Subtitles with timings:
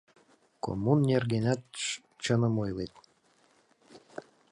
[0.63, 1.63] Коммун нергенат
[2.23, 2.93] чыным ойлет.